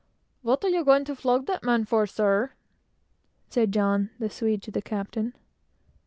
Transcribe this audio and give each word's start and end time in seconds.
"What 0.41 0.65
are 0.65 0.69
you 0.69 0.83
going 0.83 1.05
to 1.05 1.15
flog 1.15 1.45
that 1.45 1.61
man 1.63 1.85
for, 1.85 2.07
sir?" 2.07 2.53
said 3.51 3.71
John, 3.71 4.09
the 4.17 4.31
Swede, 4.31 4.63
to 4.63 4.71
the 4.71 4.81
captain. 4.81 5.35